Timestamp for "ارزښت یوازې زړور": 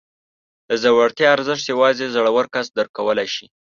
1.35-2.45